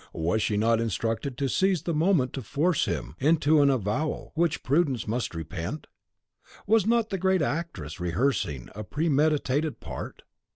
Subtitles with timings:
[0.15, 4.63] Was she not instructed to seize the moment to force him into an avowal which
[4.63, 5.85] prudence must repent?
[6.65, 10.23] Was not the great actress rehearsing a premeditated part?